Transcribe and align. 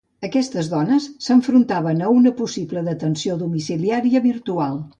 Aquestes 0.27 0.69
dones 0.69 1.03
s'enfrontaven 1.25 2.01
a 2.05 2.09
una 2.21 2.33
possible 2.41 2.85
detenció 2.89 3.39
domiciliària 3.43 4.27
virtual. 4.29 4.83